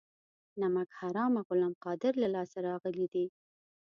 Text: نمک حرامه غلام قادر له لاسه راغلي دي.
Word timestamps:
نمک 0.61 0.89
حرامه 0.99 1.41
غلام 1.47 1.73
قادر 1.83 2.13
له 2.23 2.27
لاسه 2.35 2.57
راغلي 2.67 3.05
دي. 3.13 3.25